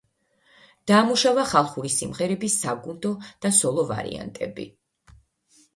დაამუშავა 0.91 1.43
ხალხური 1.51 1.91
სიმღერების 1.97 2.57
საგუნდო 2.65 3.13
და 3.45 3.53
სოლო 3.61 3.89
ვარიანტები. 3.93 4.69